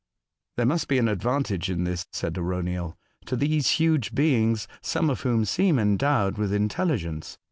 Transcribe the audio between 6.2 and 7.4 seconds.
with intelligence.